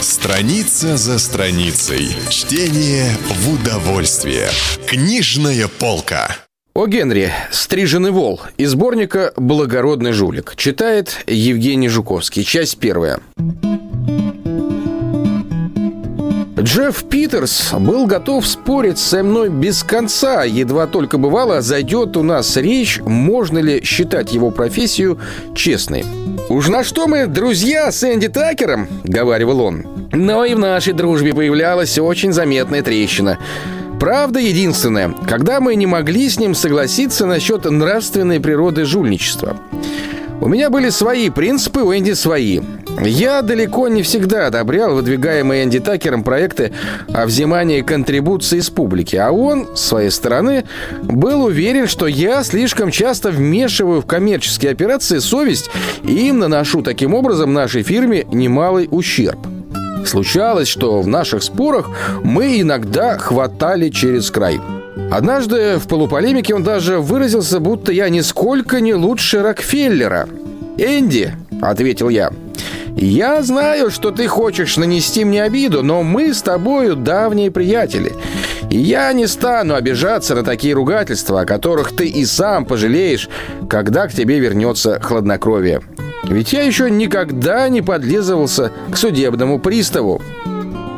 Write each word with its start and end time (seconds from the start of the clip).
Страница 0.00 0.96
за 0.96 1.18
страницей. 1.18 2.16
Чтение 2.30 3.10
в 3.28 3.52
удовольствие. 3.54 4.48
Книжная 4.86 5.68
полка. 5.68 6.34
О 6.74 6.86
Генри 6.86 7.32
«Стриженный 7.50 8.10
вол» 8.10 8.40
из 8.56 8.70
сборника 8.70 9.32
«Благородный 9.36 10.12
жулик». 10.12 10.54
Читает 10.56 11.22
Евгений 11.26 11.88
Жуковский. 11.88 12.42
Часть 12.42 12.78
первая. 12.78 13.20
Джефф 16.64 17.04
Питерс 17.10 17.74
был 17.78 18.06
готов 18.06 18.46
спорить 18.46 18.98
со 18.98 19.22
мной 19.22 19.50
без 19.50 19.82
конца, 19.82 20.44
едва 20.44 20.86
только 20.86 21.18
бывало 21.18 21.60
зайдет 21.60 22.16
у 22.16 22.22
нас 22.22 22.56
речь, 22.56 23.00
можно 23.00 23.58
ли 23.58 23.84
считать 23.84 24.32
его 24.32 24.50
профессию 24.50 25.18
честной. 25.54 26.06
«Уж 26.48 26.68
на 26.68 26.82
что 26.82 27.06
мы 27.06 27.26
друзья 27.26 27.92
с 27.92 28.02
Энди 28.02 28.28
Такером?»— 28.28 28.88
говаривал 29.04 29.60
он. 29.60 30.08
Но 30.12 30.46
и 30.46 30.54
в 30.54 30.58
нашей 30.58 30.94
дружбе 30.94 31.34
появлялась 31.34 31.98
очень 31.98 32.32
заметная 32.32 32.82
трещина. 32.82 33.38
Правда 34.00 34.40
единственная, 34.40 35.14
когда 35.28 35.60
мы 35.60 35.74
не 35.74 35.86
могли 35.86 36.30
с 36.30 36.38
ним 36.38 36.54
согласиться 36.54 37.26
насчет 37.26 37.70
нравственной 37.70 38.40
природы 38.40 38.86
жульничества. 38.86 39.58
У 40.44 40.48
меня 40.48 40.68
были 40.68 40.90
свои 40.90 41.30
принципы, 41.30 41.80
у 41.80 41.94
Энди 41.94 42.12
свои. 42.12 42.60
Я 43.00 43.40
далеко 43.40 43.88
не 43.88 44.02
всегда 44.02 44.48
одобрял 44.48 44.94
выдвигаемые 44.94 45.64
Энди 45.64 45.80
Такером 45.80 46.22
проекты 46.22 46.70
о 47.14 47.24
взимании 47.24 47.80
контрибуции 47.80 48.58
из 48.58 48.68
публики, 48.68 49.16
а 49.16 49.32
он, 49.32 49.74
с 49.74 49.80
своей 49.80 50.10
стороны, 50.10 50.64
был 51.02 51.44
уверен, 51.44 51.86
что 51.86 52.06
я 52.06 52.44
слишком 52.44 52.90
часто 52.90 53.30
вмешиваю 53.30 54.02
в 54.02 54.06
коммерческие 54.06 54.72
операции 54.72 55.18
совесть 55.18 55.70
и 56.02 56.28
им 56.28 56.40
наношу 56.40 56.82
таким 56.82 57.14
образом 57.14 57.54
нашей 57.54 57.82
фирме 57.82 58.26
немалый 58.30 58.86
ущерб. 58.90 59.38
Случалось, 60.04 60.68
что 60.68 61.00
в 61.00 61.06
наших 61.06 61.42
спорах 61.42 61.88
мы 62.22 62.60
иногда 62.60 63.16
хватали 63.16 63.88
через 63.88 64.30
край. 64.30 64.60
Однажды 65.10 65.78
в 65.78 65.88
полуполемике 65.88 66.54
он 66.54 66.62
даже 66.62 66.98
выразился, 66.98 67.60
будто 67.60 67.92
я 67.92 68.08
нисколько 68.08 68.80
не 68.80 68.94
лучше 68.94 69.42
Рокфеллера. 69.42 70.28
«Энди»,— 70.76 71.32
ответил 71.62 72.08
я,— 72.08 72.30
«я 72.96 73.42
знаю, 73.42 73.90
что 73.90 74.10
ты 74.10 74.26
хочешь 74.26 74.76
нанести 74.76 75.24
мне 75.24 75.42
обиду, 75.42 75.82
но 75.82 76.02
мы 76.02 76.32
с 76.32 76.42
тобою 76.42 76.96
давние 76.96 77.50
приятели. 77.50 78.12
И 78.70 78.78
я 78.78 79.12
не 79.12 79.26
стану 79.26 79.74
обижаться 79.74 80.34
на 80.34 80.42
такие 80.42 80.74
ругательства, 80.74 81.42
о 81.42 81.46
которых 81.46 81.94
ты 81.94 82.06
и 82.06 82.24
сам 82.24 82.64
пожалеешь, 82.64 83.28
когда 83.68 84.08
к 84.08 84.12
тебе 84.12 84.40
вернется 84.40 85.00
хладнокровие. 85.00 85.80
Ведь 86.24 86.52
я 86.52 86.62
еще 86.62 86.90
никогда 86.90 87.68
не 87.68 87.82
подлизывался 87.82 88.72
к 88.90 88.96
судебному 88.96 89.58
приставу. 89.58 90.20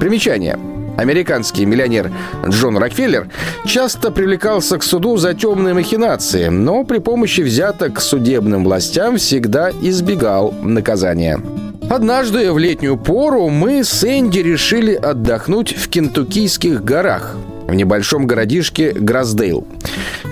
Примечание. 0.00 0.58
Американский 0.96 1.64
миллионер 1.64 2.10
Джон 2.46 2.76
Рокфеллер 2.76 3.28
часто 3.66 4.10
привлекался 4.10 4.78
к 4.78 4.82
суду 4.82 5.16
за 5.16 5.34
темные 5.34 5.74
махинации, 5.74 6.48
но 6.48 6.84
при 6.84 6.98
помощи 6.98 7.40
взяток 7.40 8.00
судебным 8.00 8.64
властям 8.64 9.16
всегда 9.16 9.70
избегал 9.70 10.52
наказания. 10.62 11.40
Однажды 11.88 12.52
в 12.52 12.58
летнюю 12.58 12.96
пору 12.96 13.48
мы 13.48 13.84
с 13.84 14.04
Энди 14.04 14.38
решили 14.38 14.94
отдохнуть 14.94 15.74
в 15.76 15.88
Кентуккийских 15.88 16.84
горах 16.84 17.36
в 17.66 17.74
небольшом 17.74 18.26
городишке 18.26 18.92
Гроздейл. 18.92 19.66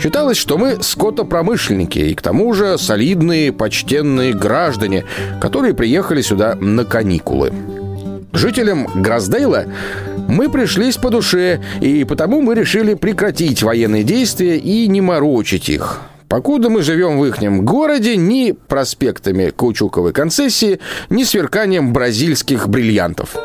Считалось, 0.00 0.36
что 0.36 0.58
мы 0.58 0.78
скотопромышленники 0.83 1.98
и 1.98 2.14
к 2.14 2.22
тому 2.22 2.53
же 2.55 2.78
солидные, 2.78 3.53
почтенные 3.53 4.33
граждане, 4.33 5.05
которые 5.41 5.75
приехали 5.75 6.22
сюда 6.22 6.55
на 6.55 6.84
каникулы. 6.84 7.53
Жителям 8.41 8.86
Гроздейла 9.02 9.66
мы 10.27 10.48
пришлись 10.48 10.96
по 10.96 11.10
душе, 11.10 11.60
и 11.83 12.05
потому 12.05 12.41
мы 12.41 12.55
решили 12.55 12.94
прекратить 12.94 13.62
военные 13.62 14.03
действия 14.03 14.56
и 14.56 14.87
не 14.87 15.03
морочить 15.03 15.69
их. 15.69 16.00
Покуда 16.26 16.70
мы 16.70 16.81
живем 16.81 17.19
в 17.19 17.26
ихнем 17.26 17.66
городе, 17.66 18.16
ни 18.16 18.53
проспектами 18.53 19.53
Каучуковой 19.54 20.15
концессии, 20.15 20.81
ни 21.10 21.25
сверканием 21.25 21.92
бразильских 21.92 22.66
бриллиантов. 22.66 23.37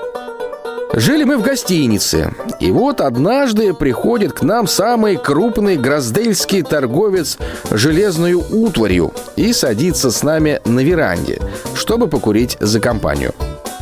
Жили 0.94 1.26
мы 1.26 1.40
в 1.40 1.42
гостинице. 1.42 2.34
И 2.62 2.72
вот 2.72 3.02
однажды 3.02 3.74
приходит 3.74 4.32
к 4.32 4.44
нам 4.44 4.66
самый 4.66 5.18
крупный 5.18 5.76
гроздельский 5.76 6.62
торговец 6.62 7.38
железную 7.70 8.42
утварью 8.50 9.12
и 9.36 9.52
садится 9.52 10.10
с 10.10 10.24
нами 10.24 10.62
на 10.64 10.80
веранде, 10.80 11.42
чтобы 11.74 12.08
покурить 12.08 12.56
за 12.62 12.80
компанию. 12.80 13.34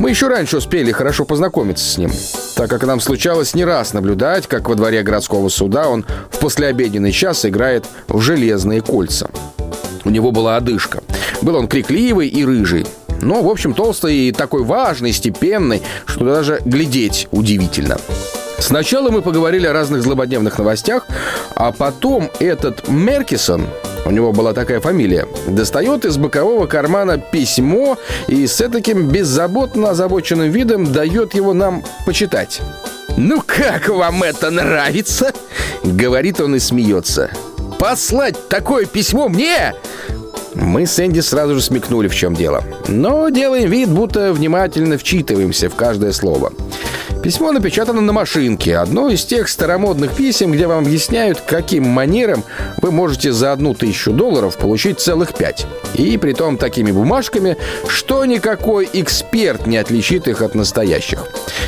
Мы 0.04 0.10
еще 0.10 0.28
раньше 0.28 0.58
успели 0.58 0.92
хорошо 0.92 1.24
познакомиться 1.24 1.82
с 1.82 1.96
ним, 1.96 2.10
так 2.56 2.68
как 2.68 2.84
нам 2.84 3.00
случалось 3.00 3.54
не 3.54 3.64
раз 3.64 3.94
наблюдать, 3.94 4.46
как 4.46 4.68
во 4.68 4.74
дворе 4.74 5.02
городского 5.02 5.48
суда 5.48 5.88
он 5.88 6.04
в 6.30 6.40
послеобеденный 6.40 7.10
час 7.10 7.46
играет 7.46 7.86
в 8.08 8.20
железные 8.20 8.82
кольца. 8.82 9.30
У 10.04 10.10
него 10.10 10.30
была 10.30 10.58
одышка. 10.58 11.02
Был 11.40 11.56
он 11.56 11.68
крикливый 11.68 12.28
и 12.28 12.44
рыжий. 12.44 12.86
Но, 13.22 13.42
в 13.42 13.48
общем, 13.48 13.72
толстый 13.72 14.28
и 14.28 14.32
такой 14.32 14.62
важный, 14.62 15.10
степенный, 15.10 15.80
что 16.04 16.26
даже 16.26 16.60
глядеть 16.66 17.26
удивительно. 17.30 17.96
Сначала 18.58 19.10
мы 19.10 19.22
поговорили 19.22 19.66
о 19.66 19.72
разных 19.72 20.02
злободневных 20.02 20.58
новостях, 20.58 21.06
а 21.56 21.72
потом 21.72 22.30
этот 22.40 22.90
Меркисон, 22.90 23.66
у 24.04 24.10
него 24.10 24.32
была 24.32 24.52
такая 24.52 24.80
фамилия, 24.80 25.26
достает 25.46 26.04
из 26.04 26.16
бокового 26.16 26.66
кармана 26.66 27.18
письмо 27.18 27.98
и 28.28 28.46
с 28.46 28.56
таким 28.68 29.08
беззаботно 29.08 29.90
озабоченным 29.90 30.50
видом 30.50 30.92
дает 30.92 31.34
его 31.34 31.52
нам 31.52 31.82
почитать. 32.06 32.60
«Ну 33.16 33.42
как 33.46 33.88
вам 33.88 34.22
это 34.22 34.50
нравится?»— 34.50 35.32
говорит 35.82 36.40
он 36.40 36.56
и 36.56 36.58
смеется. 36.58 37.30
«Послать 37.78 38.48
такое 38.48 38.86
письмо 38.86 39.28
мне? 39.28 39.74
Мы 40.54 40.86
с 40.86 40.98
Энди 41.00 41.20
сразу 41.20 41.54
же 41.54 41.60
смекнули, 41.60 42.08
в 42.08 42.14
чем 42.14 42.34
дело. 42.34 42.62
Но 42.88 43.28
делаем 43.28 43.68
вид, 43.68 43.88
будто 43.88 44.32
внимательно 44.32 44.98
вчитываемся 44.98 45.68
в 45.68 45.74
каждое 45.74 46.12
слово. 46.12 46.52
Письмо 47.24 47.52
напечатано 47.52 48.02
на 48.02 48.12
машинке. 48.12 48.76
Одно 48.76 49.08
из 49.08 49.24
тех 49.24 49.48
старомодных 49.48 50.14
писем, 50.14 50.52
где 50.52 50.66
вам 50.66 50.84
объясняют, 50.84 51.40
каким 51.40 51.88
манером 51.88 52.44
вы 52.82 52.92
можете 52.92 53.32
за 53.32 53.52
одну 53.52 53.72
тысячу 53.72 54.12
долларов 54.12 54.58
получить 54.58 55.00
целых 55.00 55.32
пять. 55.32 55.66
И 55.94 56.18
при 56.18 56.34
том 56.34 56.58
такими 56.58 56.92
бумажками, 56.92 57.56
что 57.88 58.26
никакой 58.26 58.90
эксперт 58.92 59.66
не 59.66 59.78
отличит 59.78 60.28
их 60.28 60.42
от 60.42 60.54
настоящих. 60.54 61.26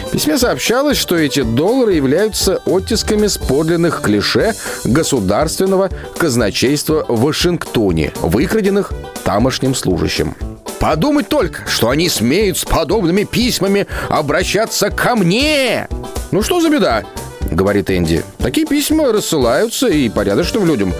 В 0.08 0.10
письме 0.10 0.36
сообщалось, 0.36 0.98
что 0.98 1.16
эти 1.16 1.40
доллары 1.40 1.94
являются 1.94 2.60
оттисками 2.66 3.26
с 3.26 3.38
подлинных 3.38 4.02
клише 4.02 4.52
государственного 4.84 5.88
казначейства 6.18 7.06
в 7.08 7.22
Вашингтоне, 7.22 8.12
выкраденных 8.20 8.92
тамошним 9.24 9.74
служащим. 9.74 10.36
Подумать 10.86 11.28
только, 11.28 11.68
что 11.68 11.90
они 11.90 12.08
смеют 12.08 12.58
с 12.58 12.64
подобными 12.64 13.24
письмами 13.24 13.88
обращаться 14.08 14.88
ко 14.88 15.16
мне. 15.16 15.88
Ну 16.30 16.42
что 16.42 16.60
за 16.60 16.70
беда? 16.70 17.02
говорит 17.50 17.90
Энди. 17.90 18.22
Такие 18.38 18.68
письма 18.68 19.12
рассылаются 19.12 19.88
и 19.88 20.08
порядочным 20.08 20.64
людям. 20.64 20.94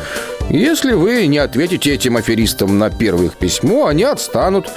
Если 0.51 0.93
вы 0.93 1.29
не 1.29 1.39
ответите 1.39 1.95
этим 1.95 2.17
аферистам 2.17 2.81
на 2.81 2.91
первое 2.91 3.27
их 3.27 3.37
письмо, 3.37 3.87
они 3.87 4.03
отстанут. 4.03 4.69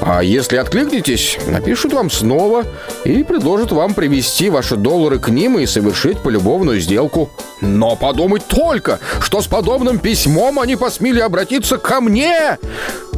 А 0.00 0.24
если 0.24 0.56
откликнетесь, 0.56 1.38
напишут 1.46 1.92
вам 1.92 2.10
снова 2.10 2.64
и 3.04 3.22
предложат 3.22 3.70
вам 3.70 3.94
привести 3.94 4.50
ваши 4.50 4.74
доллары 4.74 5.20
к 5.20 5.28
ним 5.28 5.60
и 5.60 5.66
совершить 5.66 6.18
полюбовную 6.18 6.80
сделку. 6.80 7.30
Но 7.60 7.94
подумать 7.94 8.44
только, 8.48 8.98
что 9.20 9.40
с 9.40 9.46
подобным 9.46 10.00
письмом 10.00 10.58
они 10.58 10.74
посмели 10.74 11.20
обратиться 11.20 11.78
ко 11.78 12.00
мне! 12.00 12.58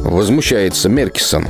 Возмущается 0.03 0.89
Меркисон. 0.89 1.47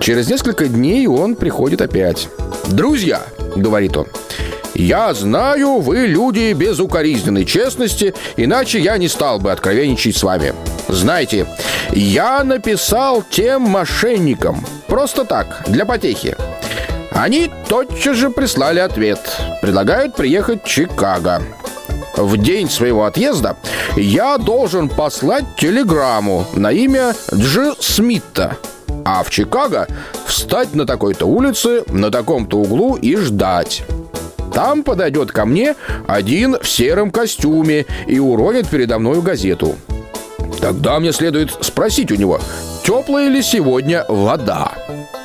Через 0.00 0.28
несколько 0.28 0.66
дней 0.66 1.06
он 1.06 1.36
приходит 1.36 1.80
опять. 1.80 2.28
«Друзья»,— 2.66 3.22
говорит 3.56 3.96
он,— 3.96 4.06
«я 4.74 5.14
знаю, 5.14 5.80
вы 5.80 6.06
люди 6.06 6.52
безукоризненной 6.52 7.44
честности, 7.44 8.14
иначе 8.36 8.80
я 8.80 8.98
не 8.98 9.08
стал 9.08 9.38
бы 9.38 9.52
откровенничать 9.52 10.16
с 10.16 10.22
вами. 10.22 10.54
Знаете, 10.88 11.46
я 11.92 12.44
написал 12.44 13.22
тем 13.30 13.62
мошенникам, 13.62 14.66
просто 14.88 15.24
так, 15.24 15.62
для 15.66 15.86
потехи. 15.86 16.36
Они 17.12 17.50
тотчас 17.68 18.16
же 18.16 18.30
прислали 18.30 18.80
ответ. 18.80 19.20
Предлагают 19.62 20.16
приехать 20.16 20.64
в 20.64 20.68
Чикаго. 20.68 21.42
В 22.16 22.36
день 22.36 22.70
своего 22.70 23.04
отъезда 23.04 23.56
я 23.96 24.38
должен 24.38 24.88
послать 24.88 25.44
телеграмму 25.56 26.46
на 26.54 26.70
имя 26.70 27.14
Дж. 27.32 27.74
Смита. 27.80 28.56
А 29.04 29.22
в 29.22 29.30
Чикаго 29.30 29.88
встать 30.24 30.74
на 30.74 30.86
такой-то 30.86 31.26
улице, 31.26 31.82
на 31.88 32.10
таком-то 32.10 32.58
углу 32.58 32.96
и 32.96 33.16
ждать. 33.16 33.82
Там 34.54 34.84
подойдет 34.84 35.32
ко 35.32 35.44
мне 35.44 35.74
один 36.06 36.56
в 36.60 36.68
сером 36.68 37.10
костюме 37.10 37.86
и 38.06 38.20
уронит 38.20 38.68
передо 38.68 38.98
мною 38.98 39.20
газету. 39.20 39.74
Тогда 40.60 41.00
мне 41.00 41.12
следует 41.12 41.50
спросить 41.60 42.12
у 42.12 42.14
него, 42.14 42.40
теплая 42.84 43.28
ли 43.28 43.42
сегодня 43.42 44.04
вода. 44.08 44.72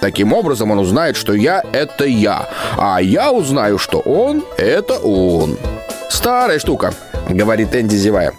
Таким 0.01 0.33
образом 0.33 0.71
он 0.71 0.79
узнает, 0.79 1.15
что 1.15 1.33
я— 1.33 1.63
это 1.71 2.05
я, 2.05 2.49
а 2.77 3.01
я 3.01 3.31
узнаю, 3.31 3.77
что 3.77 3.99
он— 3.99 4.43
это 4.57 4.97
он. 4.97 5.57
Старая 6.09 6.59
штука, 6.59 6.93
говорит 7.29 7.75
Энди, 7.75 7.95
зевая. 7.95 8.33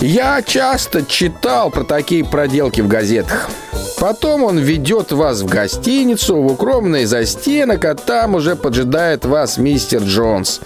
Я 0.00 0.42
часто 0.42 1.04
читал 1.04 1.70
про 1.70 1.84
такие 1.84 2.24
проделки 2.24 2.80
в 2.80 2.88
газетах. 2.88 3.48
Потом 3.98 4.44
он 4.44 4.58
ведет 4.58 5.10
вас 5.10 5.42
в 5.42 5.46
гостиницу, 5.46 6.36
в 6.36 6.52
укромный 6.52 7.04
застенок, 7.04 7.84
а 7.84 7.94
там 7.94 8.36
уже 8.36 8.54
поджидает 8.54 9.24
вас 9.24 9.58
мистер 9.58 10.02
Джонс. 10.02 10.60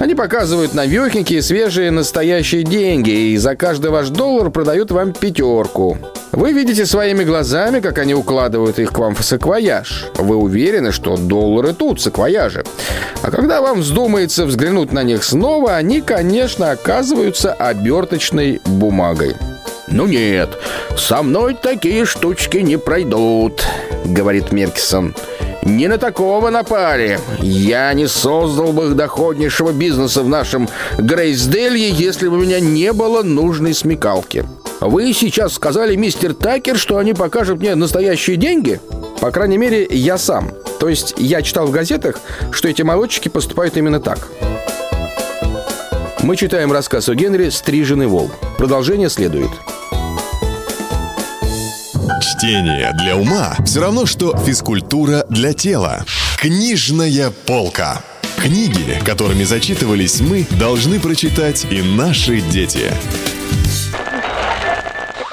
Они 0.00 0.14
показывают 0.14 0.74
новехенькие, 0.74 1.40
свежие, 1.42 1.90
настоящие 1.90 2.64
деньги, 2.64 3.10
и 3.10 3.36
за 3.36 3.56
каждый 3.56 3.90
ваш 3.90 4.08
доллар 4.08 4.50
продают 4.50 4.90
вам 4.90 5.12
пятерку. 5.12 5.96
Вы 6.36 6.52
видите 6.52 6.84
своими 6.84 7.24
глазами, 7.24 7.80
как 7.80 7.96
они 7.96 8.14
укладывают 8.14 8.78
их 8.78 8.92
к 8.92 8.98
вам 8.98 9.14
в 9.14 9.24
саквояж. 9.24 10.08
Вы 10.16 10.36
уверены, 10.36 10.92
что 10.92 11.16
доллары 11.16 11.72
тут, 11.72 11.98
саквояжи. 11.98 12.62
А 13.22 13.30
когда 13.30 13.62
вам 13.62 13.80
вздумается 13.80 14.44
взглянуть 14.44 14.92
на 14.92 15.02
них 15.02 15.24
снова, 15.24 15.76
они, 15.76 16.02
конечно, 16.02 16.72
оказываются 16.72 17.54
оберточной 17.54 18.60
бумагой. 18.66 19.34
«Ну 19.88 20.06
нет, 20.06 20.50
со 20.98 21.22
мной 21.22 21.54
такие 21.54 22.04
штучки 22.04 22.58
не 22.58 22.76
пройдут»,— 22.76 23.64
говорит 24.04 24.52
Меркисон. 24.52 25.14
Не 25.62 25.88
на 25.88 25.96
такого 25.96 26.50
напали. 26.50 27.18
Я 27.40 27.94
не 27.94 28.06
создал 28.06 28.74
бы 28.74 28.90
доходнейшего 28.90 29.72
бизнеса 29.72 30.22
в 30.22 30.28
нашем 30.28 30.68
Грейсделье, 30.98 31.88
если 31.88 32.28
бы 32.28 32.36
у 32.36 32.40
меня 32.40 32.60
не 32.60 32.92
было 32.92 33.22
нужной 33.22 33.72
смекалки. 33.72 34.44
Вы 34.80 35.12
сейчас 35.14 35.54
сказали, 35.54 35.96
мистер 35.96 36.34
Такер, 36.34 36.76
что 36.76 36.98
они 36.98 37.14
покажут 37.14 37.60
мне 37.60 37.74
настоящие 37.74 38.36
деньги? 38.36 38.80
По 39.20 39.30
крайней 39.30 39.56
мере, 39.56 39.86
я 39.88 40.18
сам. 40.18 40.50
То 40.78 40.88
есть 40.88 41.14
я 41.16 41.42
читал 41.42 41.66
в 41.66 41.70
газетах, 41.70 42.20
что 42.52 42.68
эти 42.68 42.82
молодчики 42.82 43.28
поступают 43.28 43.76
именно 43.76 44.00
так. 44.00 44.28
Мы 46.22 46.36
читаем 46.36 46.72
рассказ 46.72 47.08
о 47.08 47.14
Генри 47.14 47.48
«Стриженный 47.48 48.06
вол». 48.06 48.30
Продолжение 48.58 49.08
следует. 49.08 49.50
Чтение 52.20 52.92
для 52.98 53.16
ума 53.16 53.56
все 53.64 53.80
равно, 53.80 54.04
что 54.04 54.36
физкультура 54.36 55.24
для 55.30 55.54
тела. 55.54 56.04
Книжная 56.38 57.32
полка. 57.46 58.02
Книги, 58.36 59.00
которыми 59.04 59.44
зачитывались 59.44 60.20
мы, 60.20 60.46
должны 60.58 61.00
прочитать 61.00 61.66
и 61.70 61.80
наши 61.80 62.40
дети. 62.40 62.92